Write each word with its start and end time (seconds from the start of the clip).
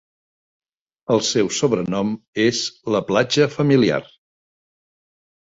El 1.15 1.21
seu 1.27 1.51
sobrenom 1.57 2.15
és 2.45 2.63
"la 2.97 3.03
platja 3.11 3.47
familiar". 3.59 4.01